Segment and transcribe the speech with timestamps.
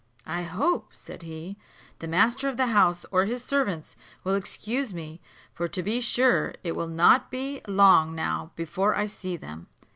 [0.25, 1.59] "I hope," said he,
[1.99, 5.21] "the master of the house or his servants will excuse me,
[5.53, 9.67] for to be sure it will not be long now before I see them."